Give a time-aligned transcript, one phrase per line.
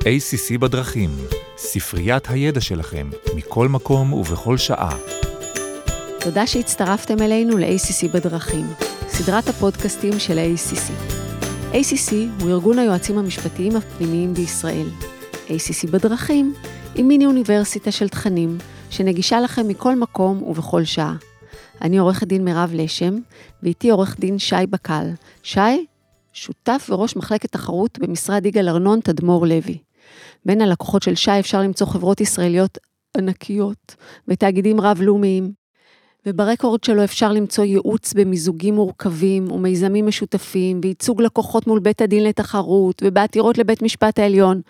[0.00, 1.10] ACC בדרכים,
[1.56, 4.96] ספריית הידע שלכם, מכל מקום ובכל שעה.
[6.20, 8.66] תודה שהצטרפתם אלינו ל-ACC בדרכים,
[9.08, 10.92] סדרת הפודקאסטים של ה-ACC.
[11.72, 14.86] ACC הוא ארגון היועצים המשפטיים הפנימיים בישראל.
[15.48, 16.54] ACC בדרכים
[16.94, 18.58] היא מיני אוניברסיטה של תכנים,
[18.90, 21.16] שנגישה לכם מכל מקום ובכל שעה.
[21.82, 23.14] אני עורכת דין מירב לשם,
[23.62, 25.06] ואיתי עורך דין שי בקל.
[25.42, 25.86] שי,
[26.32, 29.89] שותף וראש מחלקת תחרות במשרד יגאל ארנון תדמור לוי.
[30.44, 32.78] בין הלקוחות של שי אפשר למצוא חברות ישראליות
[33.16, 33.94] ענקיות
[34.28, 35.52] ותאגידים רב-לאומיים.
[36.26, 43.02] וברקורד שלו אפשר למצוא ייעוץ במיזוגים מורכבים ומיזמים משותפים וייצוג לקוחות מול בית הדין לתחרות
[43.04, 44.60] ובעתירות לבית משפט העליון.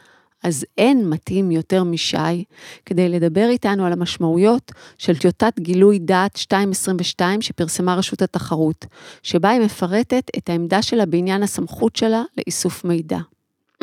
[0.45, 2.45] אז אין מתאים יותר משי
[2.87, 8.87] כדי לדבר איתנו על המשמעויות של טיוטת גילוי דעת 222 שפרסמה רשות התחרות,
[9.23, 13.19] שבה היא מפרטת את העמדה שלה בעניין הסמכות שלה לאיסוף מידע.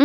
[0.00, 0.04] Mm,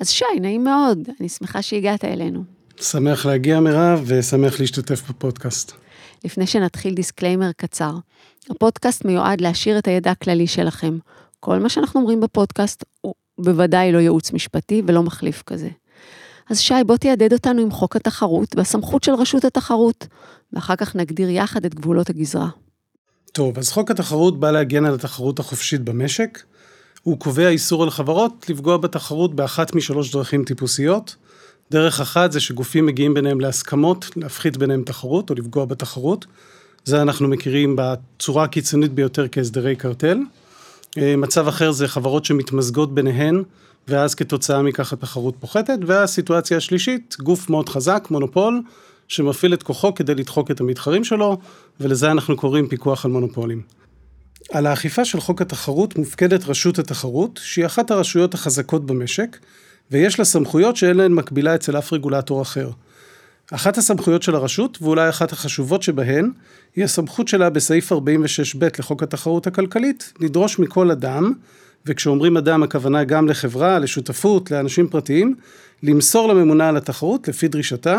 [0.00, 2.44] אז שי, נעים מאוד, אני שמחה שהגעת אלינו.
[2.80, 5.72] שמח להגיע מירב ושמח להשתתף בפודקאסט.
[6.24, 7.92] לפני שנתחיל disclaimer קצר,
[8.50, 10.98] הפודקאסט מיועד להעשיר את הידע הכללי שלכם.
[11.40, 15.68] כל מה שאנחנו אומרים בפודקאסט הוא בוודאי לא ייעוץ משפטי ולא מחליף כזה.
[16.50, 20.06] אז שי, בוא תיידע אותנו עם חוק התחרות והסמכות של רשות התחרות,
[20.52, 22.48] ואחר כך נגדיר יחד את גבולות הגזרה.
[23.32, 26.38] טוב, אז חוק התחרות בא להגן על התחרות החופשית במשק.
[27.02, 31.16] הוא קובע איסור על חברות לפגוע בתחרות באחת משלוש דרכים טיפוסיות.
[31.70, 36.26] דרך אחת זה שגופים מגיעים ביניהם להסכמות, להפחית ביניהם תחרות או לפגוע בתחרות.
[36.84, 40.18] זה אנחנו מכירים בצורה הקיצונית ביותר כהסדרי קרטל.
[40.98, 43.42] אה, מצב אחר זה חברות שמתמזגות ביניהן,
[43.88, 45.78] ואז כתוצאה מכך התחרות פוחתת.
[45.86, 48.62] והסיטואציה השלישית, גוף מאוד חזק, מונופול,
[49.08, 51.38] שמפעיל את כוחו כדי לדחוק את המתחרים שלו,
[51.80, 53.62] ולזה אנחנו קוראים פיקוח על מונופולים.
[54.52, 59.36] על האכיפה של חוק התחרות מופקדת רשות התחרות, שהיא אחת הרשויות החזקות במשק,
[59.90, 62.70] ויש לה סמכויות שאין להן מקבילה אצל אף רגולטור אחר.
[63.52, 66.30] אחת הסמכויות של הרשות, ואולי אחת החשובות שבהן,
[66.76, 71.32] היא הסמכות שלה בסעיף 46ב לחוק התחרות הכלכלית, לדרוש מכל אדם,
[71.86, 75.34] וכשאומרים אדם הכוונה גם לחברה, לשותפות, לאנשים פרטיים,
[75.82, 77.98] למסור לממונה על התחרות, לפי דרישתה,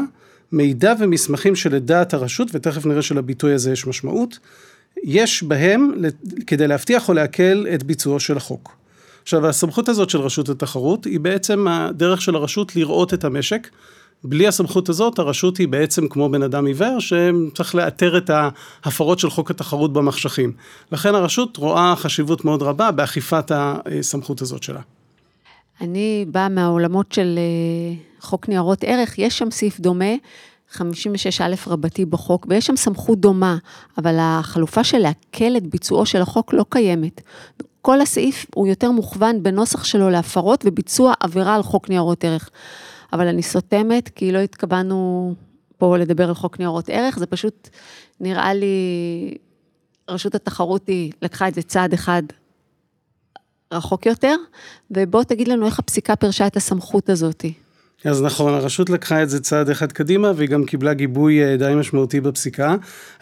[0.51, 4.39] מידע ומסמכים שלדעת הרשות, ותכף נראה שלביטוי הזה יש משמעות,
[5.03, 5.91] יש בהם
[6.47, 8.75] כדי להבטיח או להקל את ביצועו של החוק.
[9.23, 13.67] עכשיו, הסמכות הזאת של רשות התחרות היא בעצם הדרך של הרשות לראות את המשק.
[14.23, 18.29] בלי הסמכות הזאת, הרשות היא בעצם כמו בן אדם עיוור, שצריך לאתר את
[18.83, 20.51] ההפרות של חוק התחרות במחשכים.
[20.91, 24.81] לכן הרשות רואה חשיבות מאוד רבה באכיפת הסמכות הזאת שלה.
[25.81, 30.13] אני באה מהעולמות של אה, חוק ניירות ערך, יש שם סעיף דומה
[30.73, 33.57] 56א רבתי בחוק, ויש שם סמכות דומה,
[33.97, 37.21] אבל החלופה של לעכל את ביצועו של החוק לא קיימת.
[37.81, 42.49] כל הסעיף הוא יותר מוכוון בנוסח שלו להפרות וביצוע עבירה על חוק ניירות ערך.
[43.13, 45.33] אבל אני סותמת, כי לא התכוונו
[45.77, 47.69] פה לדבר על חוק ניירות ערך, זה פשוט
[48.19, 48.75] נראה לי,
[50.09, 52.23] רשות התחרות היא לקחה את זה צעד אחד
[53.73, 54.35] רחוק יותר,
[54.91, 57.53] ובוא תגיד לנו איך הפסיקה פירשה את הסמכות הזאתי.
[58.05, 61.73] אז נכון, הרשות לקחה את זה צעד אחד קדימה, והיא גם קיבלה גיבוי אה, די
[61.75, 62.75] משמעותי בפסיקה.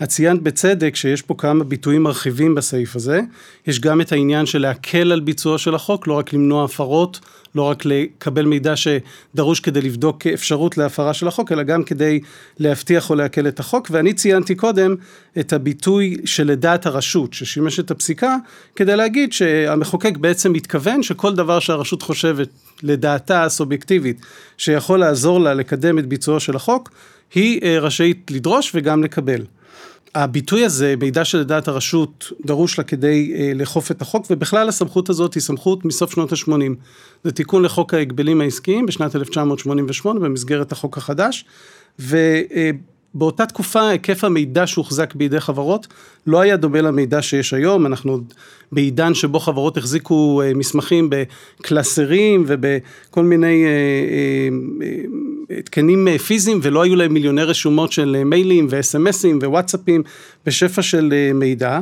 [0.03, 3.21] את ציינת בצדק שיש פה כמה ביטויים מרחיבים בסעיף הזה.
[3.67, 7.19] יש גם את העניין של להקל על ביצועו של החוק, לא רק למנוע הפרות,
[7.55, 12.19] לא רק לקבל מידע שדרוש כדי לבדוק אפשרות להפרה של החוק, אלא גם כדי
[12.59, 13.87] להבטיח או להקל את החוק.
[13.91, 14.95] ואני ציינתי קודם
[15.39, 18.35] את הביטוי שלדעת הרשות, ששימש את הפסיקה,
[18.75, 22.49] כדי להגיד שהמחוקק בעצם מתכוון שכל דבר שהרשות חושבת,
[22.83, 24.21] לדעתה הסובייקטיבית,
[24.57, 26.91] שיכול לעזור לה לקדם את ביצועו של החוק,
[27.35, 29.41] היא אה, רשאית לדרוש וגם לקבל.
[30.15, 35.33] הביטוי הזה, מידע שלדעת הרשות, דרוש לה כדי אה, לאכוף את החוק, ובכלל הסמכות הזאת
[35.33, 36.73] היא סמכות מסוף שנות ה-80.
[37.23, 41.45] זה תיקון לחוק ההגבלים העסקיים בשנת 1988 במסגרת החוק החדש,
[43.17, 45.87] ובאותה תקופה היקף המידע שהוחזק בידי חברות
[46.27, 48.33] לא היה דומה למידע שיש היום, אנחנו עוד
[48.71, 53.65] בעידן שבו חברות החזיקו אה, מסמכים בקלסרים ובכל מיני
[55.59, 60.03] התקנים אה, אה, פיזיים ולא היו להם מיליוני רשומות של מיילים וסמסים ווואטסאפים
[60.45, 61.79] בשפע של מידע,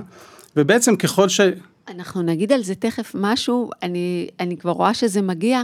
[0.55, 1.41] ובעצם ככל ש...
[1.87, 5.63] אנחנו נגיד על זה תכף משהו, אני, אני כבר רואה שזה מגיע.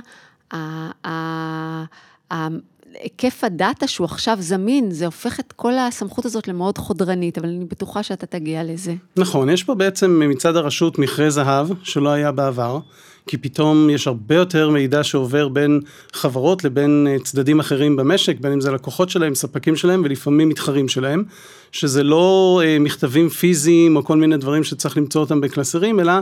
[2.99, 7.65] היקף הדאטה שהוא עכשיו זמין, זה הופך את כל הסמכות הזאת למאוד חודרנית, אבל אני
[7.65, 8.95] בטוחה שאתה תגיע לזה.
[9.17, 12.79] נכון, יש פה בעצם מצד הרשות מכרה זהב, שלא היה בעבר,
[13.27, 15.79] כי פתאום יש הרבה יותר מידע שעובר בין
[16.13, 20.88] חברות לבין אה, צדדים אחרים במשק, בין אם זה לקוחות שלהם, ספקים שלהם ולפעמים מתחרים
[20.88, 21.23] שלהם,
[21.71, 26.13] שזה לא אה, מכתבים פיזיים או כל מיני דברים שצריך למצוא אותם בקלסרים, אלא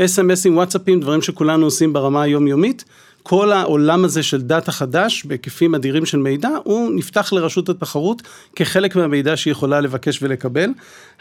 [0.00, 2.84] אס.אם.אסים, וואטסאפים, דברים שכולנו עושים ברמה היומיומית.
[3.28, 8.22] כל העולם הזה של דאטה חדש, בהיקפים אדירים של מידע, הוא נפתח לרשות התחרות
[8.56, 10.70] כחלק מהמידע שהיא יכולה לבקש ולקבל.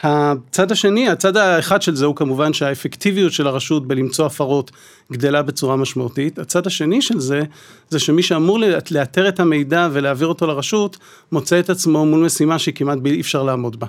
[0.04, 4.72] הצד השני, הצד האחד של זה הוא כמובן שהאפקטיביות של הרשות בלמצוא הפרות
[5.12, 6.40] גדלה בצורה משמעותית.
[6.40, 7.42] הצד השני של זה,
[7.90, 8.60] זה שמי שאמור
[8.92, 10.98] לאתר את המידע ולהעביר אותו לרשות,
[11.32, 13.88] מוצא את עצמו מול משימה שהיא כמעט אי אפשר לעמוד בה.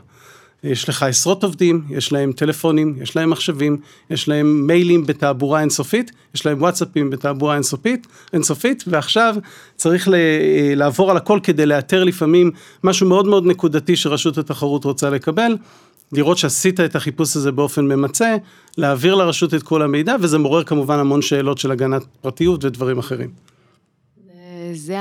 [0.64, 3.76] יש לך עשרות עובדים, יש להם טלפונים, יש להם מחשבים,
[4.10, 9.36] יש להם מיילים בתעבורה אינסופית, יש להם וואטסאפים בתעבורה אינסופית, אינסופית ועכשיו
[9.76, 10.08] צריך
[10.76, 12.50] לעבור על הכל כדי לאתר לפעמים
[12.84, 15.56] משהו מאוד מאוד נקודתי שרשות התחרות רוצה לקבל,
[16.12, 18.36] לראות שעשית את החיפוש הזה באופן ממצה,
[18.78, 23.30] להעביר לרשות את כל המידע, וזה מעורר כמובן המון שאלות של הגנת פרטיות ודברים אחרים.
[24.72, 24.96] זה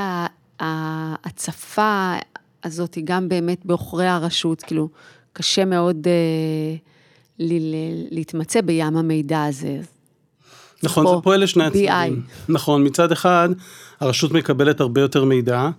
[0.59, 2.13] ההצפה
[2.63, 4.89] הזאת, גם באמת בעוכרי הרשות, כאילו,
[5.37, 6.75] קשה מאוד אה,
[8.11, 9.79] להתמצא בים המידע הזה.
[10.83, 12.21] נכון, זה פועל לשני הצדדים.
[12.49, 13.49] נכון, מצד אחד,
[13.99, 15.69] הרשות מקבלת הרבה יותר מידע,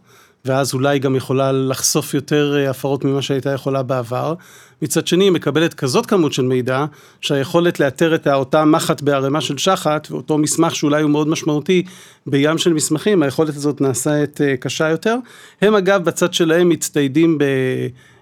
[0.45, 4.35] ואז אולי גם יכולה לחשוף יותר אה, הפרות ממה שהייתה יכולה בעבר.
[4.83, 6.85] מצד שני, היא מקבלת כזאת כמות של מידע,
[7.21, 11.83] שהיכולת לאתר את אותה מחט בערימה של שחת, ואותו מסמך שאולי הוא מאוד משמעותי
[12.27, 15.17] בים של מסמכים, היכולת הזאת נעשית אה, קשה יותר.
[15.63, 17.45] הם אגב, בצד שלהם מצטיידים ב...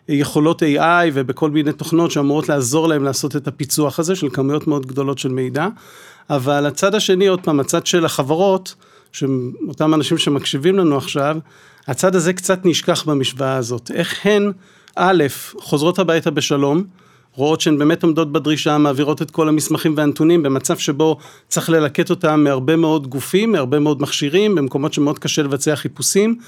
[0.08, 4.86] יכולות AI ובכל מיני תוכנות שאמורות לעזור להם לעשות את הפיצוח הזה של כמויות מאוד
[4.86, 5.68] גדולות של מידע.
[6.30, 8.74] אבל הצד השני, עוד פעם, הצד של החברות,
[9.12, 11.36] שאותם אנשים שמקשיבים לנו עכשיו,
[11.86, 13.90] הצד הזה קצת נשכח במשוואה הזאת.
[13.94, 14.52] איך הן,
[14.96, 15.24] א',
[15.60, 16.84] חוזרות הביתה בשלום,
[17.34, 21.18] רואות שהן באמת עומדות בדרישה, מעבירות את כל המסמכים והנתונים במצב שבו
[21.48, 26.38] צריך ללקט אותם מהרבה מאוד גופים, מהרבה מאוד מכשירים, במקומות שמאוד קשה לבצע חיפושים.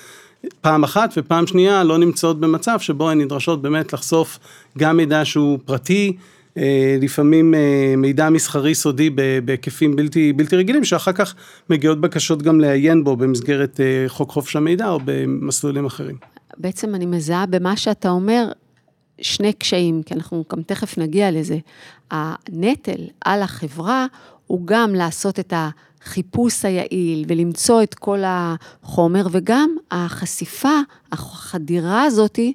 [0.61, 4.39] פעם אחת, ופעם שנייה לא נמצאות במצב שבו הן נדרשות באמת לחשוף
[4.79, 6.17] גם מידע שהוא פרטי,
[6.57, 9.11] אה, לפעמים אה, מידע מסחרי סודי
[9.45, 11.35] בהיקפים בלתי, בלתי רגילים, שאחר כך
[11.71, 16.17] מגיעות בקשות גם לעיין בו במסגרת אה, חוק חופש המידע או במסלולים אחרים.
[16.57, 18.49] בעצם אני מזהה במה שאתה אומר
[19.21, 21.59] שני קשיים, כי אנחנו גם תכף נגיע לזה.
[22.11, 24.07] הנטל על החברה
[24.47, 25.69] הוא גם לעשות את ה...
[26.03, 30.81] החיפוש היעיל ולמצוא את כל החומר, וגם החשיפה,
[31.13, 32.53] החדירה הזאתי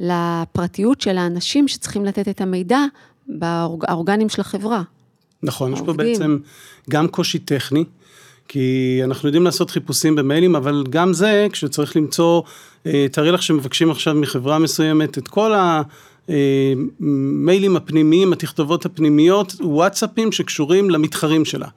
[0.00, 2.80] לפרטיות של האנשים שצריכים לתת את המידע
[3.28, 4.82] באורגנים של החברה.
[5.42, 6.38] נכון, יש פה בעצם
[6.90, 7.84] גם קושי טכני,
[8.48, 12.42] כי אנחנו יודעים לעשות חיפושים במיילים, אבל גם זה, כשצריך למצוא,
[12.86, 15.52] אה, תארי לך שמבקשים עכשיו מחברה מסוימת את כל
[16.28, 21.68] המיילים הפנימיים, התכתובות הפנימיות, וואטסאפים שקשורים למתחרים שלה.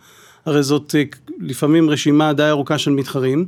[0.49, 1.03] הרי זאת אה,
[1.39, 3.45] לפעמים רשימה די ארוכה של מתחרים.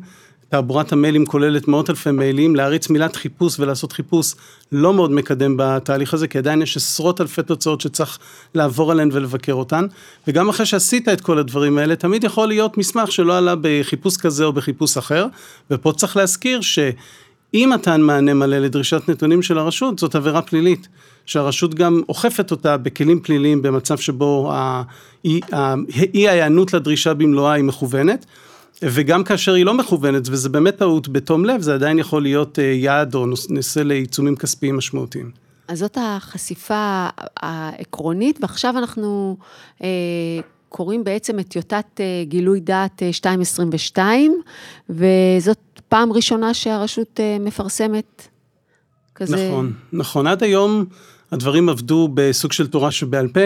[0.49, 4.33] תעבורת המיילים כוללת מאות אלפי מיילים, להריץ מילת חיפוש ולעשות חיפוש
[4.71, 8.19] לא מאוד מקדם בתהליך הזה, כי עדיין יש עשרות אלפי תוצאות שצריך
[8.55, 9.85] לעבור עליהן ולבקר אותן,
[10.27, 14.45] וגם אחרי שעשית את כל הדברים האלה, תמיד יכול להיות מסמך שלא עלה בחיפוש כזה
[14.45, 15.25] או בחיפוש אחר,
[15.71, 20.87] ופה צריך להזכיר שאי מתן מענה מלא לדרישת נתונים של הרשות, זאת עבירה פלילית.
[21.25, 28.25] שהרשות גם אוכפת אותה בכלים פליליים במצב שבו האי ההיענות לדרישה במלואה היא מכוונת.
[28.83, 32.63] וגם כאשר היא לא מכוונת, וזה באמת טעות בתום לב, זה עדיין יכול להיות אה,
[32.63, 35.31] יעד או נושא לעיצומים כספיים משמעותיים.
[35.67, 37.07] אז זאת החשיפה
[37.41, 39.37] העקרונית, ועכשיו אנחנו
[39.83, 39.87] אה,
[40.71, 44.95] קוראים בעצם את טיוטת אה, גילוי דעת 222, אה,
[45.39, 45.57] וזאת
[45.89, 48.27] פעם ראשונה שהרשות אה, מפרסמת
[49.15, 49.47] כזה...
[49.49, 50.27] נכון, נכון.
[50.27, 50.85] עד היום
[51.31, 53.39] הדברים עבדו בסוג של תורה שבעל פה,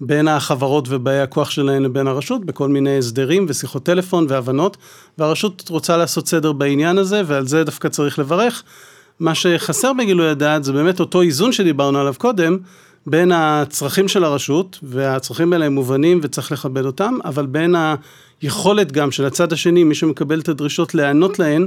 [0.00, 4.76] בין החברות ובאי הכוח שלהן לבין הרשות, בכל מיני הסדרים ושיחות טלפון והבנות,
[5.18, 8.62] והרשות רוצה לעשות סדר בעניין הזה, ועל זה דווקא צריך לברך.
[9.20, 12.58] מה שחסר בגילוי הדעת זה באמת אותו איזון שדיברנו עליו קודם,
[13.06, 17.74] בין הצרכים של הרשות, והצרכים האלה הם מובנים וצריך לכבד אותם, אבל בין
[18.42, 21.66] היכולת גם של הצד השני, מי שמקבל את הדרישות, להיענות להן,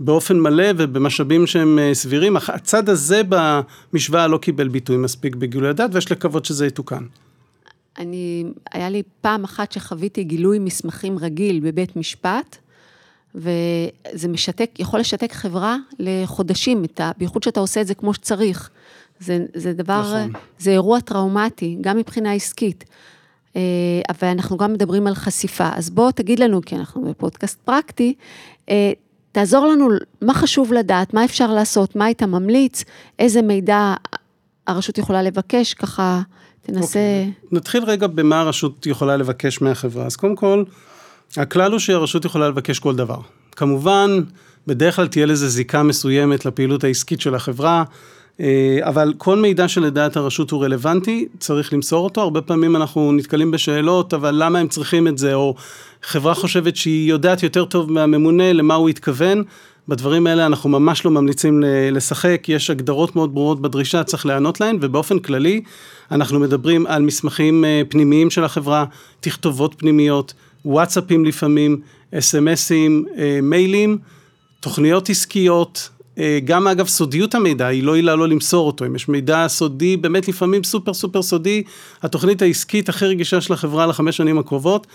[0.00, 2.36] באופן מלא ובמשאבים שהם אה, סבירים.
[2.36, 7.04] הצד הזה במשוואה לא קיבל ביטוי מספיק בגילוי הדת, ויש לקוות שזה יתוקן.
[7.98, 12.56] אני, היה לי פעם אחת שחוויתי גילוי מסמכים רגיל בבית משפט,
[13.34, 16.82] וזה משתק, יכול לשתק חברה לחודשים,
[17.18, 18.70] בייחוד שאתה עושה את זה כמו שצריך.
[19.20, 20.32] זה, זה דבר, נכון.
[20.58, 22.84] זה אירוע טראומטי, גם מבחינה עסקית.
[23.54, 23.62] אבל
[24.22, 25.68] אה, אנחנו גם מדברים על חשיפה.
[25.74, 28.14] אז בוא תגיד לנו, כי אנחנו בפודקאסט פרקטי,
[28.68, 28.92] אה,
[29.34, 29.88] תעזור לנו,
[30.22, 32.84] מה חשוב לדעת, מה אפשר לעשות, מה היית ממליץ,
[33.18, 33.94] איזה מידע
[34.66, 36.22] הרשות יכולה לבקש, ככה
[36.62, 36.98] תנסה...
[36.98, 37.28] Okay.
[37.28, 37.32] אוקיי.
[37.52, 40.06] נתחיל רגע במה הרשות יכולה לבקש מהחברה.
[40.06, 40.64] אז קודם כל,
[41.36, 43.18] הכלל הוא שהרשות יכולה לבקש כל דבר.
[43.56, 44.10] כמובן,
[44.66, 47.84] בדרך כלל תהיה לזה זיקה מסוימת לפעילות העסקית של החברה.
[48.40, 52.20] אה, אבל כל מידע שלדעת הרשות הוא רלוונטי, צריך למסור אותו.
[52.20, 55.34] הרבה פעמים אנחנו נתקלים בשאלות, אבל למה הם צריכים את זה?
[55.34, 55.54] או
[56.02, 59.42] חברה חושבת שהיא יודעת יותר טוב מהממונה למה הוא התכוון.
[59.88, 61.62] בדברים האלה אנחנו ממש לא ממליצים
[61.92, 65.62] לשחק, יש הגדרות מאוד ברורות בדרישה, צריך להיענות להן, ובאופן כללי
[66.10, 68.84] אנחנו מדברים על מסמכים אה, פנימיים של החברה,
[69.20, 71.80] תכתובות פנימיות, וואטסאפים לפעמים,
[72.14, 73.98] אס.אם.אסים, אה, מיילים,
[74.60, 75.93] תוכניות עסקיות, אה,
[76.44, 80.28] גם אגב סודיות המידע היא לא עילה לא למסור אותו, אם יש מידע סודי, באמת
[80.28, 81.62] לפעמים סופר סופר סודי,
[82.02, 84.86] התוכנית העסקית הכי רגישה של החברה לחמש שנים הקרובות,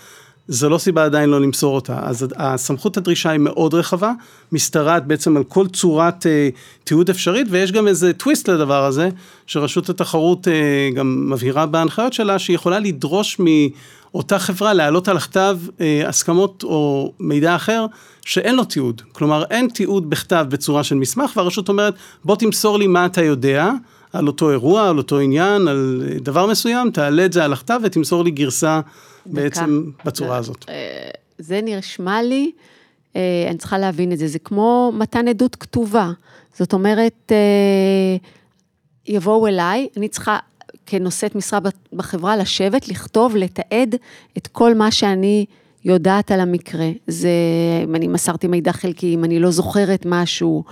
[0.48, 1.98] זה לא סיבה עדיין לא למסור אותה.
[2.02, 4.12] אז הסמכות הדרישה היא מאוד רחבה,
[4.52, 6.48] משתרעת בעצם על כל צורת אה,
[6.84, 9.08] תיעוד אפשרית, ויש גם איזה טוויסט לדבר הזה,
[9.46, 13.38] שרשות התחרות אה, גם מבהירה בהנחיות שלה, שהיא יכולה לדרוש
[14.14, 17.86] מאותה חברה להעלות על הכתב אה, הסכמות או מידע אחר,
[18.24, 19.02] שאין לו תיעוד.
[19.12, 23.70] כלומר, אין תיעוד בכתב בצורה של מסמך, והרשות אומרת, בוא תמסור לי מה אתה יודע.
[24.12, 28.24] על אותו אירוע, על אותו עניין, על דבר מסוים, תעלה את זה על הכתב ותמסור
[28.24, 28.80] לי גרסה
[29.26, 30.64] בעצם בצורה הזאת.
[30.68, 32.50] אה, זה נשמע לי,
[33.16, 36.10] אה, אני צריכה להבין את זה, זה כמו מתן עדות כתובה.
[36.58, 38.16] זאת אומרת, אה,
[39.06, 40.38] יבואו אליי, אני צריכה
[40.90, 41.60] כנושאת משרה
[41.92, 43.94] בחברה לשבת, לכתוב, לתעד
[44.38, 45.46] את כל מה שאני
[45.84, 46.90] יודעת על המקרה.
[47.06, 47.30] זה,
[47.84, 50.64] אם אני מסרתי מידע חלקי, אם אני לא זוכרת משהו,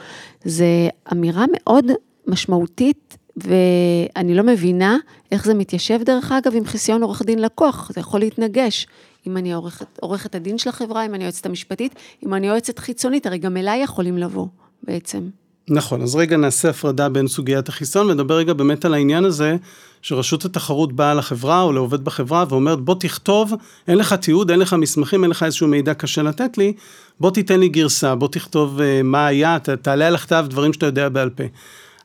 [0.45, 1.85] זה אמירה מאוד
[2.27, 4.97] משמעותית ואני לא מבינה
[5.33, 8.87] איך זה מתיישב, דרך אגב, עם חיסיון עורך דין לקוח, זה יכול להתנגש.
[9.27, 11.95] אם אני עורכת, עורכת הדין של החברה, אם אני יועצת המשפטית,
[12.27, 14.47] אם אני יועצת חיצונית, הרי גם אליי יכולים לבוא,
[14.83, 15.29] בעצם.
[15.71, 19.57] נכון, אז רגע נעשה הפרדה בין סוגיית החיסיון, ונדבר רגע באמת על העניין הזה,
[20.03, 23.53] שרשות התחרות באה לחברה או לעובד בחברה ואומרת, בוא תכתוב,
[23.89, 26.73] אין לך תיעוד, אין לך מסמכים, אין לך איזשהו מידע קשה לתת לי,
[27.21, 30.87] בוא תיתן לי גרסה, בוא תכתוב uh, מה היה, ת, תעלה על הכתב דברים שאתה
[30.87, 31.45] יודע בעל פה.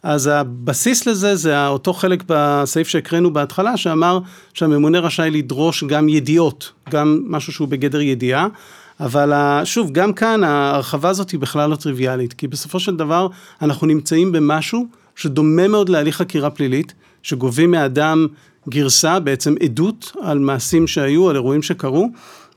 [0.04, 4.20] אז הבסיס לזה זה אותו חלק בסעיף שהקראנו בהתחלה, שאמר
[4.54, 8.48] שהממונה רשאי לדרוש גם ידיעות, גם משהו שהוא בגדר ידיעה.
[9.04, 13.28] אבל שוב, גם כאן ההרחבה הזאת היא בכלל לא טריוויאלית, כי בסופו של דבר
[13.62, 16.94] אנחנו נמצאים במשהו שדומה מאוד להליך חקירה פלילית,
[17.24, 18.28] שגובים מאדם
[18.70, 22.10] גרסה, בעצם עדות על מעשים שהיו, על אירועים שקרו,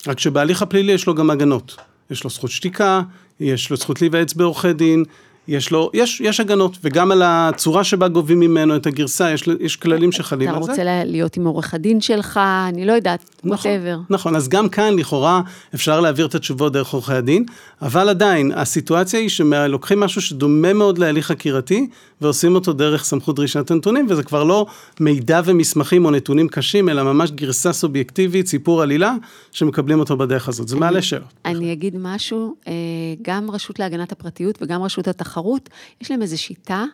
[0.07, 1.76] רק שבהליך הפלילי יש לו גם הגנות.
[2.11, 3.03] יש לו זכות שתיקה,
[3.41, 5.05] יש לו זכות להיוועץ בעורכי דין,
[5.49, 9.76] יש לו, יש, יש הגנות, וגם על הצורה שבה גובים ממנו את הגרסה, יש, יש
[9.76, 10.61] כללים שחלים על זה.
[10.61, 14.12] אתה רוצה להיות עם עורך הדין שלך, אני לא יודעת, נכון, whatever.
[14.12, 15.41] נכון, אז גם כאן לכאורה
[15.75, 17.45] אפשר להעביר את התשובות דרך עורכי הדין,
[17.83, 21.87] אבל עדיין, הסיטואציה היא שלוקחים משהו שדומה מאוד להליך חקירתי,
[22.21, 24.67] ועושים אותו דרך סמכות דרישת הנתונים, וזה כבר לא
[25.00, 29.15] מידע ומסמכים או נתונים קשים, אלא ממש גרסה סובייקטיבית, סיפור עלילה,
[29.53, 30.69] שמקבלים אותו בדרך הזאת.
[30.69, 31.29] זה מעלה שאלות.
[31.45, 32.73] אני אגיד משהו, אה,
[33.23, 35.36] גם רשות להגנת הפרטיות וגם רשות התחרות,
[36.00, 36.85] יש להם איזו שיטה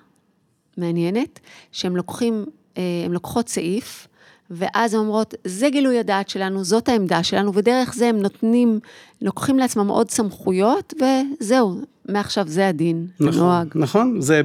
[0.76, 1.40] מעניינת,
[1.72, 2.44] שהם לוקחים,
[2.78, 4.08] אה, הם לוקחות סעיף,
[4.50, 8.80] ואז הן אומרות, זה גילוי הדעת שלנו, זאת העמדה שלנו, ודרך זה הם נותנים,
[9.22, 13.68] לוקחים לעצמם עוד סמכויות, וזהו, מעכשיו זה הדין, נכון, נוהג.
[13.74, 14.42] נכון, זה,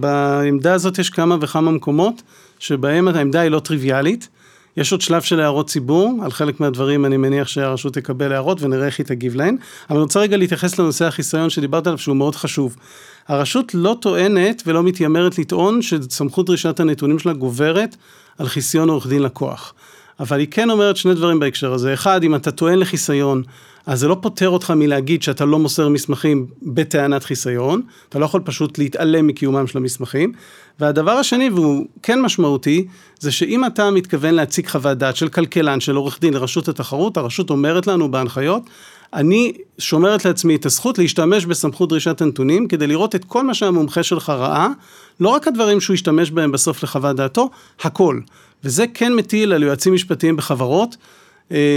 [0.00, 2.22] בעמדה הזאת יש כמה וכמה מקומות,
[2.58, 4.28] שבהם העמדה היא לא טריוויאלית.
[4.76, 8.86] יש עוד שלב של הערות ציבור, על חלק מהדברים אני מניח שהרשות תקבל הערות ונראה
[8.86, 9.56] איך היא תגיב להן,
[9.90, 12.76] אבל אני רוצה רגע להתייחס לנושא החיסיון שדיברת עליו שהוא מאוד חשוב.
[13.28, 17.96] הרשות לא טוענת ולא מתיימרת לטעון שסמכות דרישת הנתונים שלה גוברת
[18.38, 19.74] על חיסיון עורך דין לקוח.
[20.20, 21.94] אבל היא כן אומרת שני דברים בהקשר הזה.
[21.94, 23.42] אחד, אם אתה טוען לחיסיון,
[23.88, 28.40] אז זה לא פוטר אותך מלהגיד שאתה לא מוסר מסמכים בטענת חיסיון, אתה לא יכול
[28.44, 30.32] פשוט להתעלם מקיומם של המסמכים.
[30.80, 32.86] והדבר השני, והוא כן משמעותי,
[33.18, 37.50] זה שאם אתה מתכוון להציג חוות דעת של כלכלן, של עורך דין לרשות התחרות, הרשות
[37.50, 38.62] אומרת לנו בהנחיות,
[39.14, 44.02] אני שומרת לעצמי את הזכות להשתמש בסמכות דרישת הנתונים כדי לראות את כל מה שהמומחה
[44.02, 44.68] שלך ראה,
[45.20, 48.20] לא רק הדברים שהוא השתמש בהם בסוף לחוות דעתו, הכל.
[48.64, 50.96] וזה כן מטיל על יועצים משפטיים בחברות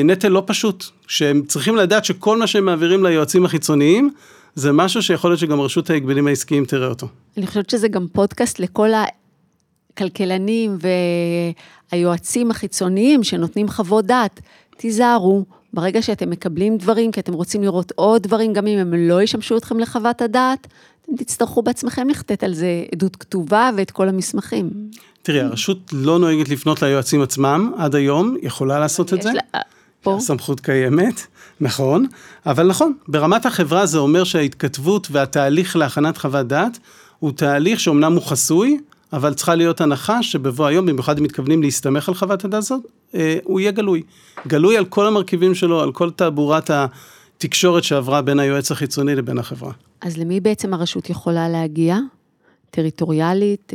[0.06, 4.10] נטל לא פשוט, שהם צריכים לדעת שכל מה שהם מעבירים ליועצים החיצוניים,
[4.56, 7.08] זה משהו שיכול להיות שגם רשות ההגבלים העסקיים תראה אותו.
[7.38, 8.90] אני חושבת שזה גם פודקאסט לכל
[9.94, 10.78] הכלכלנים
[11.92, 14.40] והיועצים החיצוניים שנותנים חוות דעת.
[14.78, 19.22] תיזהרו, ברגע שאתם מקבלים דברים, כי אתם רוצים לראות עוד דברים, גם אם הם לא
[19.22, 20.68] ישמשו אתכם לחוות הדעת,
[21.02, 24.70] אתם תצטרכו בעצמכם לכתת על זה עדות כתובה ואת כל המסמכים.
[25.22, 29.32] תראי, הרשות לא נוהגת לפנות ליועצים עצמם עד היום, יכולה לעשות את זה.
[29.34, 29.60] לה...
[30.02, 30.16] פה.
[30.18, 31.28] הסמכות קיימת,
[31.62, 32.06] נכון,
[32.46, 36.80] אבל נכון, ברמת החברה זה אומר שההתכתבות והתהליך להכנת חוות דעת
[37.20, 38.80] הוא תהליך שאומנם הוא חסוי,
[39.14, 42.82] אבל צריכה להיות הנחה שבבוא היום, במיוחד אם מתכוונים להסתמך על חוות הדעת הזאת,
[43.16, 44.02] אה, הוא יהיה גלוי.
[44.48, 49.72] גלוי על כל המרכיבים שלו, על כל תעבורת התקשורת שעברה בין היועץ החיצוני לבין החברה.
[50.02, 51.98] אז למי בעצם הרשות יכולה להגיע?
[52.72, 53.74] טריטוריאלית?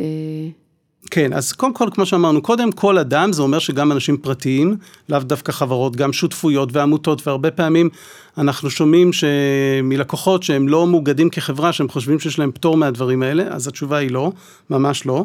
[1.10, 4.76] כן, אז קודם כל, כמו שאמרנו קודם, כל אדם, זה אומר שגם אנשים פרטיים,
[5.08, 7.88] לאו דווקא חברות, גם שותפויות ועמותות, והרבה פעמים
[8.38, 9.10] אנחנו שומעים
[9.82, 14.10] מלקוחות שהם לא מאוגדים כחברה, שהם חושבים שיש להם פטור מהדברים האלה, אז התשובה היא
[14.10, 14.32] לא,
[14.70, 15.24] ממש לא.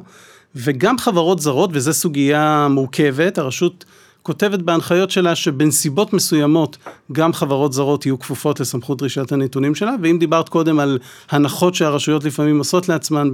[0.56, 3.86] וגם חברות זרות, וזו סוגיה מורכבת, הרשות
[4.24, 6.78] כותבת בהנחיות שלה שבנסיבות מסוימות
[7.12, 12.24] גם חברות זרות יהיו כפופות לסמכות דרישת הנתונים שלה, ואם דיברת קודם על הנחות שהרשויות
[12.24, 13.30] לפעמים עושות לעצמן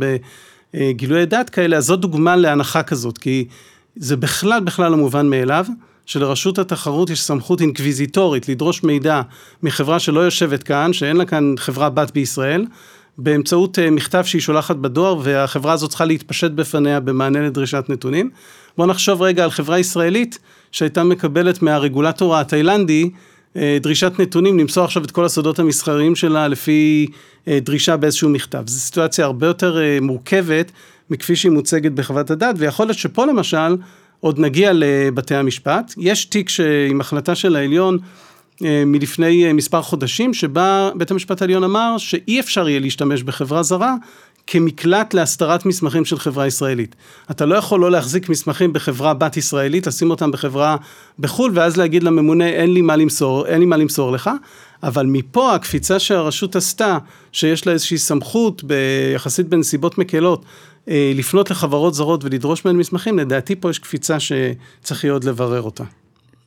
[0.73, 3.47] בגילויי דת כאלה, אז זו דוגמה להנחה כזאת, כי
[3.95, 5.65] זה בכלל בכלל לא מובן מאליו.
[6.05, 9.21] שלרשות התחרות יש סמכות אינקוויזיטורית לדרוש מידע
[9.63, 12.65] מחברה שלא יושבת כאן, שאין לה כאן חברה בת בישראל,
[13.17, 18.29] באמצעות אה, מכתב שהיא שולחת בדואר, והחברה הזאת צריכה להתפשט בפניה במענה לדרישת נתונים.
[18.77, 20.39] בואו נחשוב רגע על חברה ישראלית
[20.71, 23.09] שהייתה מקבלת מהרגולטור התאילנדי אה,
[23.81, 27.07] דרישת נתונים, למסור עכשיו את כל הסודות המסחריים שלה לפי
[27.47, 28.63] אה, דרישה באיזשהו מכתב.
[28.65, 30.71] זו סיטואציה הרבה יותר מורכבת
[31.09, 33.75] מכפי שהיא מוצגת בחוות הדעת, ויכול להיות שפה למשל
[34.19, 35.93] עוד נגיע לבתי המשפט.
[35.97, 36.49] יש תיק
[36.89, 37.97] עם החלטה של העליון
[38.65, 43.63] אה, מלפני אה, מספר חודשים, שבה בית המשפט העליון אמר שאי אפשר יהיה להשתמש בחברה
[43.63, 43.95] זרה
[44.47, 46.95] כמקלט להסתרת מסמכים של חברה ישראלית.
[47.31, 50.75] אתה לא יכול לא להחזיק מסמכים בחברה בת ישראלית, לשים אותם בחברה
[51.19, 54.29] בחו"ל, ואז להגיד לממונה, אין לי מה למסור, אין לי מה למסור לך.
[54.83, 56.97] אבל מפה הקפיצה שהרשות עשתה,
[57.31, 58.63] שיש לה איזושהי סמכות,
[59.15, 60.45] יחסית בנסיבות מקלות,
[60.89, 65.61] אה, לפנות לחברות זרות ולדרוש מהן מסמכים, לדעתי פה יש קפיצה שצריך יהיה עוד לברר
[65.61, 65.83] אותה.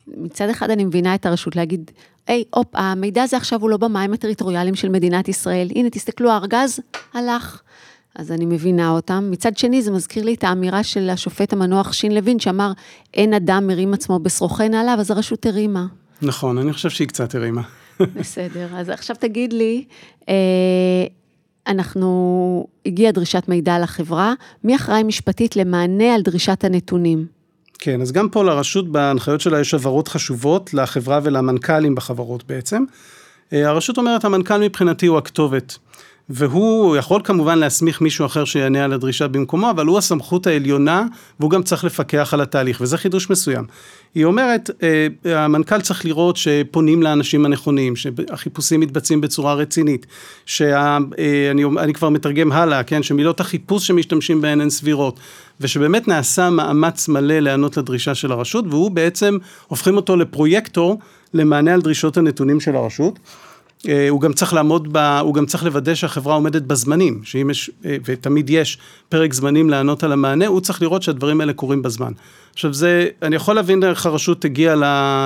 [0.07, 1.91] מצד אחד אני מבינה את הרשות להגיד,
[2.27, 5.67] היי, הופ, המידע הזה עכשיו הוא לא במים הטריטוריאליים של מדינת ישראל.
[5.75, 6.79] הנה, תסתכלו, הארגז
[7.13, 7.61] הלך.
[8.15, 9.27] אז אני מבינה אותם.
[9.31, 12.71] מצד שני, זה מזכיר לי את האמירה של השופט המנוח שין לוין, שאמר,
[13.13, 15.85] אין אדם מרים עצמו בשרוכי נעליו, אז הרשות הרימה.
[16.21, 17.61] נכון, אני חושב שהיא קצת הרימה.
[18.19, 19.83] בסדר, אז עכשיו תגיד לי,
[20.29, 20.33] אה,
[21.67, 27.25] אנחנו, הגיעה דרישת מידע לחברה, מי אחראי משפטית למענה על דרישת הנתונים?
[27.79, 32.83] כן, אז גם פה לרשות בהנחיות שלה יש הבהרות חשובות לחברה ולמנכ"לים בחברות בעצם.
[33.53, 35.77] אה, הרשות אומרת, המנכ"ל מבחינתי הוא הכתובת.
[36.33, 41.05] והוא יכול כמובן להסמיך מישהו אחר שיענה על הדרישה במקומו, אבל הוא הסמכות העליונה,
[41.39, 43.65] והוא גם צריך לפקח על התהליך, וזה חידוש מסוים.
[44.15, 45.07] היא אומרת, אה,
[45.45, 50.05] המנכ"ל צריך לראות שפונים לאנשים הנכונים, שהחיפושים מתבצעים בצורה רצינית,
[50.45, 55.19] שאני אה, כבר מתרגם הלאה, כן, שמילות החיפוש שמשתמשים בהן הן סבירות,
[55.61, 60.99] ושבאמת נעשה מאמץ מלא להיענות לדרישה של הרשות, והוא בעצם, הופכים אותו לפרויקטור
[61.33, 63.19] למענה על דרישות הנתונים של הרשות.
[63.87, 67.71] אה, הוא גם צריך לעמוד, ב, הוא גם צריך לוודא שהחברה עומדת בזמנים, שאם יש,
[67.85, 68.77] אה, ותמיד יש
[69.09, 72.11] פרק זמנים לענות על המענה, הוא צריך לראות שהדברים האלה קורים בזמן.
[72.53, 74.75] עכשיו זה, אני יכול להבין איך הרשות הגיעה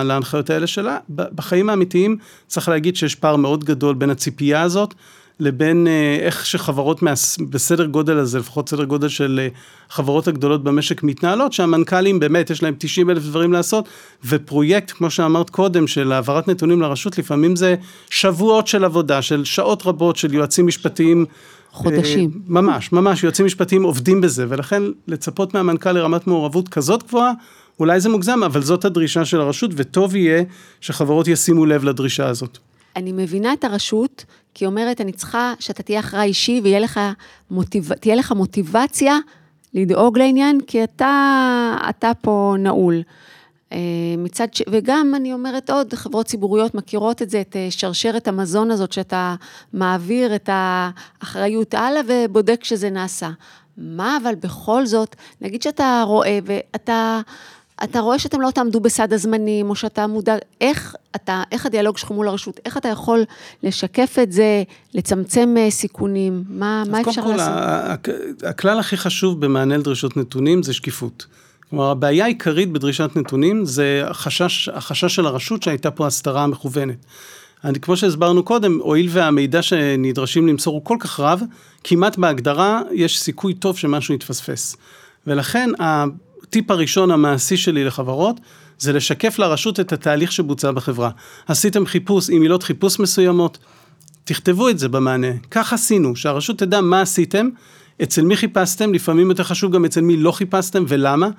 [0.03, 4.93] להנחיות האלה שלה, בחיים האמיתיים צריך להגיד שיש פער מאוד גדול בין הציפייה הזאת
[5.39, 7.37] לבין אה, איך שחברות מהס...
[7.37, 9.47] בסדר גודל הזה, לפחות סדר גודל של אה,
[9.89, 13.89] חברות הגדולות במשק מתנהלות, שהמנכ"לים באמת יש להם 90 אלף דברים לעשות,
[14.25, 17.75] ופרויקט, כמו שאמרת קודם, של העברת נתונים לרשות, לפעמים זה
[18.09, 21.25] שבועות של עבודה, של שעות רבות של יועצים משפטיים.
[21.71, 22.31] חודשים.
[22.33, 27.31] אה, ממש, ממש, יועצים משפטיים עובדים בזה, ולכן לצפות מהמנכ"ל לרמת מעורבות כזאת גבוהה,
[27.79, 30.43] אולי זה מוגזם, אבל זאת הדרישה של הרשות, וטוב יהיה
[30.81, 32.57] שחברות ישימו לב לדרישה הזאת.
[32.95, 36.99] אני מבינה את הרשות, כי היא אומרת, אני צריכה שאתה תהיה אחראי אישי ותהיה לך,
[37.51, 37.89] מוטיב...
[38.15, 39.17] לך מוטיבציה
[39.73, 43.01] לדאוג לעניין, כי אתה, אתה פה נעול.
[43.71, 43.77] אה,
[44.17, 44.61] מצד ש...
[44.69, 49.35] וגם אני אומרת עוד, חברות ציבוריות מכירות את זה, את אה, שרשרת המזון הזאת, שאתה
[49.73, 53.29] מעביר את האחריות הלאה ובודק שזה נעשה.
[53.77, 57.21] מה אבל בכל זאת, נגיד שאתה רואה ואתה
[57.83, 62.11] אתה רואה שאתם לא תעמדו בסד הזמנים, או שאתה מודע, איך, אתה, איך הדיאלוג שלך
[62.11, 63.23] מול הרשות, איך אתה יכול
[63.63, 67.53] לשקף את זה, לצמצם אה, סיכונים, מה, מה אפשר כל, לעשות?
[68.05, 71.25] כל, הכלל הכי חשוב במענה לדרישות נתונים זה שקיפות.
[71.69, 77.05] כלומר, הבעיה העיקרית בדרישת נתונים זה החשש, החשש של הרשות שהייתה פה הסתרה מכוונת.
[77.63, 81.41] אני, כמו שהסברנו קודם, הואיל והמידע שנדרשים למסור הוא כל כך רב,
[81.83, 84.75] כמעט בהגדרה יש סיכוי טוב שמשהו יתפספס.
[85.27, 85.69] ולכן
[86.47, 88.39] הטיפ הראשון המעשי שלי לחברות,
[88.77, 91.09] זה לשקף לרשות את התהליך שבוצע בחברה.
[91.47, 93.57] עשיתם חיפוש עם מילות חיפוש מסוימות,
[94.23, 95.27] תכתבו את זה במענה.
[95.51, 97.49] כך עשינו, שהרשות תדע מה עשיתם,
[98.03, 101.29] אצל מי חיפשתם, לפעמים יותר חשוב גם אצל מי לא חיפשתם ולמה.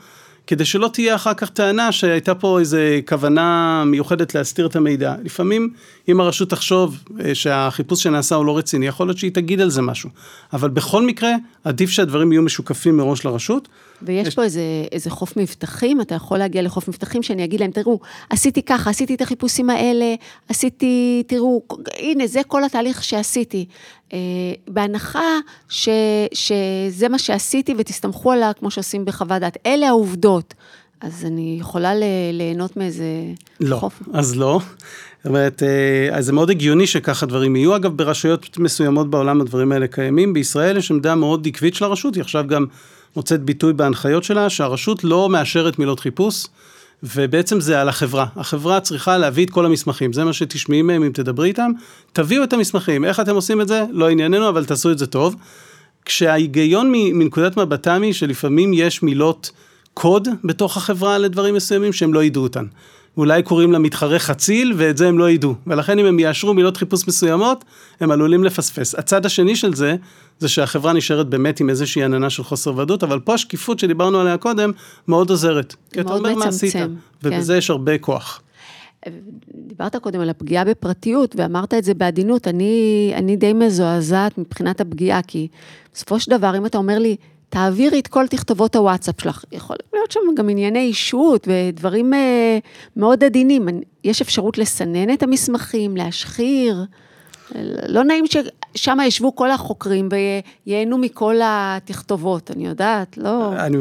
[0.47, 2.79] כדי שלא תהיה אחר כך טענה שהייתה פה איזו
[3.09, 5.15] כוונה מיוחדת להסתיר את המידע.
[5.25, 5.71] לפעמים,
[6.09, 9.83] אם הרשות תחשוב אה, שהחיפוש שנעשה הוא לא רציני, יכול להיות שהיא תגיד על זה
[9.83, 10.11] משהו.
[10.53, 11.31] אבל בכל מקרה,
[11.65, 13.69] עדיף שהדברים יהיו משוקפים מראש לרשות.
[14.03, 14.35] ויש יש...
[14.35, 14.61] פה איזה,
[14.93, 19.15] איזה חוף מבטחים, אתה יכול להגיע לחוף מבטחים שאני אגיד להם, תראו, עשיתי ככה, עשיתי
[19.15, 20.15] את החיפושים האלה,
[20.49, 21.63] עשיתי, תראו,
[21.99, 23.67] הנה, זה כל התהליך שעשיתי.
[24.13, 24.19] אה,
[24.69, 25.39] בהנחה
[25.69, 25.89] ש,
[26.33, 29.57] שזה מה שעשיתי ותסתמכו עליה כמו שעושים בחוות דעת.
[29.67, 30.55] אלה העובדות.
[31.01, 31.93] אז אני יכולה
[32.33, 33.05] ליהנות מאיזה
[33.61, 34.03] לא, חוף?
[34.13, 34.61] אז לא.
[35.19, 37.77] זאת אומרת, אה, אז זה מאוד הגיוני שככה דברים יהיו.
[37.77, 40.33] אגב, ברשויות מסוימות בעולם הדברים האלה קיימים.
[40.33, 42.67] בישראל יש עמדה מאוד עקבית של הרשות, היא עכשיו גם
[43.17, 46.47] מוצאת ביטוי בהנחיות שלה, שהרשות לא מאשרת מילות חיפוש.
[47.15, 48.27] ובעצם זה על החברה.
[48.37, 51.71] החברה צריכה להביא את כל המסמכים, זה מה שתשמעי מהם אם תדברי איתם.
[52.13, 53.85] תביאו את המסמכים, איך אתם עושים את זה?
[53.91, 55.37] לא ענייננו, אבל תעשו את זה טוב.
[56.05, 59.51] כשההיגיון מנקודת מבטם היא שלפעמים יש מילות
[59.95, 62.65] קוד בתוך החברה לדברים מסוימים שהם לא ידעו אותן.
[63.17, 65.55] אולי קוראים לה מתחרה חציל, ואת זה הם לא ידעו.
[65.67, 67.65] ולכן אם הם יאשרו מילות חיפוש מסוימות,
[68.01, 68.95] הם עלולים לפספס.
[68.95, 69.97] הצד השני של זה,
[70.39, 74.37] זה שהחברה נשארת באמת עם איזושהי עננה של חוסר ודאות, אבל פה השקיפות שדיברנו עליה
[74.37, 74.71] קודם,
[75.09, 75.75] מאוד עוזרת.
[75.93, 76.91] כי אתה אומר מה עשית, כן.
[77.23, 78.43] ובזה יש הרבה כוח.
[79.55, 82.49] דיברת קודם על הפגיעה בפרטיות, ואמרת את זה בעדינות.
[82.49, 85.49] אני, אני די מזועזעת מבחינת הפגיעה, כי
[85.95, 87.17] בסופו של דבר, אם אתה אומר לי,
[87.49, 89.45] תעבירי את כל תכתובות הוואטסאפ שלך.
[89.53, 92.59] יכול להיות שם גם ענייני אישות ודברים אה,
[92.97, 93.69] מאוד עדינים.
[94.05, 96.85] יש אפשרות לסנן את המסמכים, להשחיר.
[97.89, 100.09] לא נעים ששם ישבו כל החוקרים
[100.67, 103.53] וייהנו מכל התכתובות, אני יודעת, לא...
[103.59, 103.77] אני,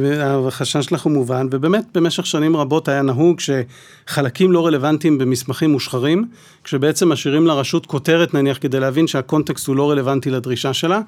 [0.48, 6.26] החשש שלך הוא מובן, ובאמת במשך שנים רבות היה נהוג שחלקים לא רלוונטיים במסמכים מושחרים,
[6.64, 11.02] כשבעצם משאירים לרשות כותרת נניח כדי להבין שהקונטקסט הוא לא רלוונטי לדרישה שלה.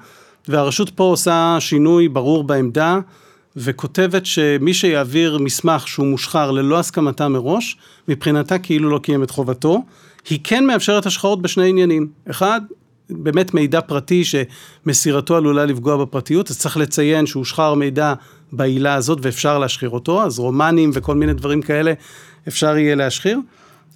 [0.48, 2.98] והרשות פה עושה שינוי ברור בעמדה,
[3.56, 7.76] וכותבת שמי שיעביר מסמך שהוא מושחר ללא הסכמתה מראש,
[8.08, 9.82] מבחינתה כאילו לא קיים את חובתו.
[10.30, 12.08] היא כן מאפשרת השחרות בשני עניינים.
[12.30, 12.60] אחד,
[13.10, 18.14] באמת מידע פרטי שמסירתו עלולה לפגוע בפרטיות, אז צריך לציין שהושחר מידע
[18.52, 21.92] בעילה הזאת ואפשר להשחיר אותו, אז רומנים וכל מיני דברים כאלה
[22.48, 23.38] אפשר יהיה להשחיר.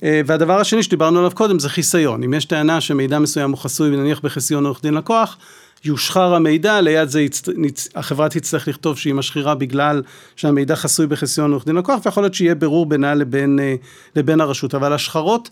[0.03, 2.23] אה, והדבר השני שדיברנו עליו קודם זה חיסיון.
[2.23, 5.37] אם יש טענה שמידע מסוים הוא חסוי נניח בחיסיון עורך דין לקוח,
[5.85, 7.42] יושחר המידע, ליד זה יצ...
[7.57, 7.88] נצ...
[7.95, 10.03] החברה תצטרך לכתוב שהיא משחירה בגלל
[10.37, 13.75] שהמידע חסוי בחסיון עורך דין לקוח, ויכול להיות שיהיה ברור בינה לבין, אה,
[14.16, 14.75] לבין הרשות.
[14.75, 15.51] אבל השחרות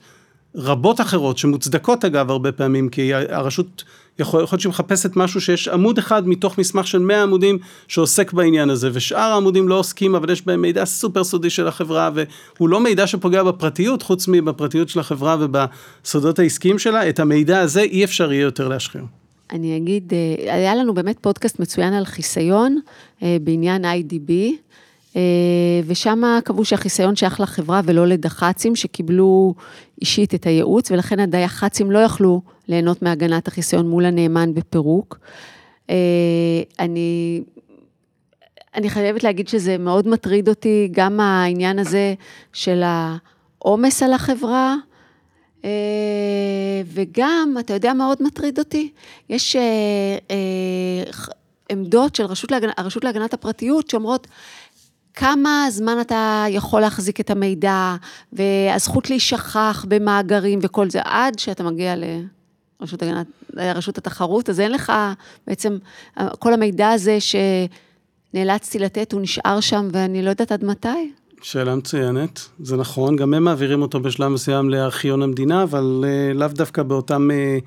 [0.55, 3.85] רבות אחרות, שמוצדקות אגב הרבה פעמים, כי הרשות,
[4.19, 8.71] יכול להיות שהיא מחפשת משהו שיש עמוד אחד מתוך מסמך של 100 עמודים שעוסק בעניין
[8.71, 12.81] הזה, ושאר העמודים לא עוסקים, אבל יש בהם מידע סופר סודי של החברה, והוא לא
[12.81, 18.33] מידע שפוגע בפרטיות, חוץ מבפרטיות של החברה ובסודות העסקיים שלה, את המידע הזה אי אפשר
[18.33, 19.20] יהיה יותר להשחיר.
[19.53, 22.81] אני אגיד, אה, היה לנו באמת פודקאסט מצוין על חיסיון
[23.23, 24.33] אה, בעניין IDB,
[25.17, 25.21] אה,
[25.87, 29.55] ושם קבעו שהחיסיון שייך לחברה ולא לדח"צים שקיבלו
[30.01, 35.19] אישית את הייעוץ, ולכן הדייח"צים לא יכלו ליהנות מהגנת החיסיון מול הנאמן בפירוק.
[36.79, 37.43] אני,
[38.75, 42.15] אני חייבת להגיד שזה מאוד מטריד אותי, גם העניין הזה
[42.53, 44.77] של העומס על החברה,
[46.87, 48.93] וגם, אתה יודע מה עוד מטריד אותי?
[49.29, 49.63] יש אה,
[50.31, 51.13] אה,
[51.71, 52.69] עמדות של רשות להגנ...
[52.77, 54.27] הרשות להגנת הפרטיות שאומרות,
[55.15, 57.97] כמה זמן אתה יכול להחזיק את המידע,
[58.33, 64.93] והזכות להישכח במאגרים וכל זה, עד שאתה מגיע לרשות הגנת, לרשות התחרות, אז אין לך
[65.47, 65.79] בעצם,
[66.39, 71.13] כל המידע הזה שנאלצתי לתת, הוא נשאר שם, ואני לא יודעת עד מתי.
[71.43, 76.49] שאלה מצוינת, זה נכון, גם הם מעבירים אותו בשלב מסוים לארכיון המדינה, אבל uh, לאו
[76.49, 77.65] דווקא באותם uh,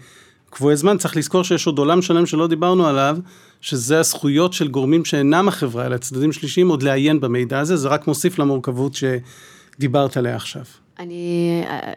[0.50, 0.98] קבועי זמן.
[0.98, 3.18] צריך לזכור שיש עוד עולם שלם שלא דיברנו עליו,
[3.62, 8.08] שזה הזכויות של גורמים שאינם החברה, אלא צדדים שלישיים, עוד לעיין במידע הזה, זה רק
[8.08, 10.64] מוסיף למורכבות שדיברת עליה עכשיו.
[11.00, 11.94] אני, אה,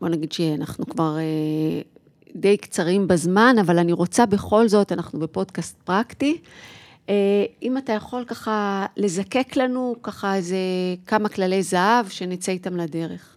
[0.00, 1.16] בוא נגיד שאנחנו כבר
[2.36, 6.38] די קצרים בזמן, אבל אני רוצה בכל זאת, אנחנו בפודקאסט פרקטי.
[7.10, 10.56] אה, אם אתה יכול ככה לזקק לנו ככה איזה
[11.06, 13.36] כמה כללי זהב שנצא איתם לדרך.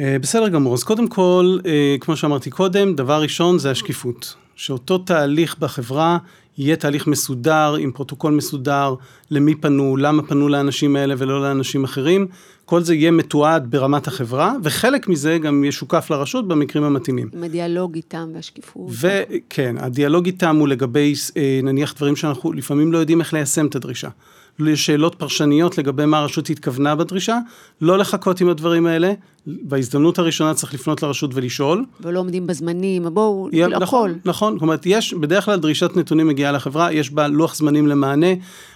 [0.00, 4.34] אה, בסדר גמור, אז קודם כל, אה, כמו שאמרתי קודם, דבר ראשון זה השקיפות.
[4.56, 6.18] שאותו תהליך בחברה
[6.58, 8.94] יהיה תהליך מסודר, עם פרוטוקול מסודר,
[9.30, 12.26] למי פנו, למה פנו לאנשים האלה ולא לאנשים אחרים.
[12.68, 17.28] כל זה יהיה מתועד ברמת החברה, וחלק מזה גם ישוקף לרשות במקרים המתאימים.
[17.32, 18.90] עם הדיאלוג איתם והשקיפות.
[19.00, 23.76] וכן, הדיאלוג איתם הוא לגבי אה, נניח דברים שאנחנו לפעמים לא יודעים איך ליישם את
[23.76, 24.08] הדרישה.
[24.58, 27.38] לשאלות פרשניות לגבי מה הרשות התכוונה בדרישה,
[27.80, 29.12] לא לחכות עם הדברים האלה,
[29.46, 31.84] בהזדמנות הראשונה צריך לפנות לרשות ולשאול.
[32.00, 33.80] ולא עומדים בזמנים, בואו, כאילו הכל.
[33.80, 37.86] נכון, נכון, זאת אומרת, יש, בדרך כלל דרישת נתונים מגיעה לחברה, יש בה לוח זמנים
[37.86, 38.26] למענה,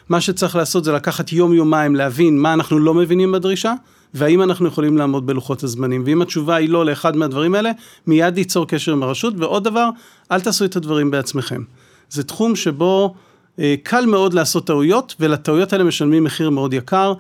[0.09, 3.75] מה שצריך לעשות זה לקחת יום-יומיים להבין מה אנחנו לא מבינים בדרישה,
[4.15, 6.03] והאם אנחנו יכולים לעמוד בלוחות הזמנים.
[6.07, 7.71] ואם התשובה היא לא לאחד מהדברים האלה,
[8.07, 9.35] מיד ייצור קשר עם הרשות.
[9.37, 9.89] ועוד דבר,
[10.33, 11.63] אל תעשו את הדברים בעצמכם.
[12.11, 13.15] זה תחום שבו
[13.83, 17.13] קל מאוד לעשות טעויות, ולטעויות האלה משלמים מחיר מאוד יקר.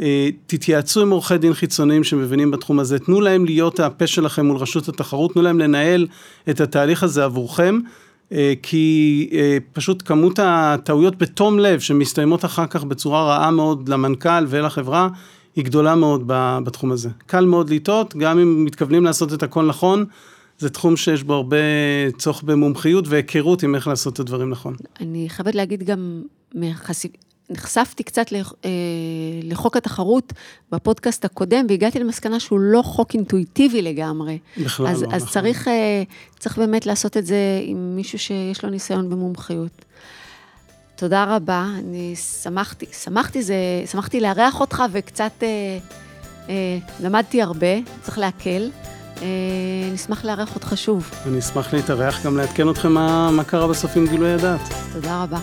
[0.00, 4.56] אה, תתייעצו עם עורכי דין חיצוניים שמבינים בתחום הזה, תנו להם להיות הפה שלכם מול
[4.56, 6.06] רשות התחרות, תנו להם לנהל
[6.50, 7.78] את התהליך הזה עבורכם.
[8.32, 14.44] אה, כי אה, פשוט כמות הטעויות בתום לב שמסתיימות אחר כך בצורה רעה מאוד למנכ"ל
[14.48, 15.08] ולחברה,
[15.56, 16.22] היא גדולה מאוד
[16.64, 17.08] בתחום הזה.
[17.26, 20.04] קל מאוד לטעות, גם אם מתכוונים לעשות את הכל נכון,
[20.58, 21.56] זה תחום שיש בו הרבה
[22.18, 24.76] צורך במומחיות והיכרות עם איך לעשות את הדברים נכון.
[25.00, 26.22] אני חייבת להגיד גם,
[26.54, 27.10] מחשיב...
[27.50, 28.32] נחשפתי קצת
[28.64, 28.70] אה,
[29.42, 30.32] לחוק התחרות
[30.72, 34.38] בפודקאסט הקודם, והגעתי למסקנה שהוא לא חוק אינטואיטיבי לגמרי.
[34.64, 35.32] בכלל אז, לא, אז נכון.
[35.34, 36.02] צריך, אה,
[36.38, 39.84] צריך באמת לעשות את זה עם מישהו שיש לו ניסיון במומחיות.
[40.96, 43.54] תודה רבה, אני שמחתי, שמחתי, זה,
[43.86, 45.78] שמחתי לארח אותך וקצת אה,
[46.48, 48.70] אה, למדתי הרבה, צריך להקל.
[49.22, 49.26] אה,
[49.92, 51.10] נשמח לארח אותך שוב.
[51.26, 54.60] אני אשמח להתארח, גם לעדכן אתכם מה, מה קרה בסוף עם גילוי הדעת.
[54.92, 55.38] תודה רבה.